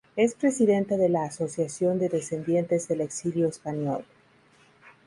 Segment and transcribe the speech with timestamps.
[0.15, 4.03] Es Presidenta de la Asociación de Descendientes del Exilio Español.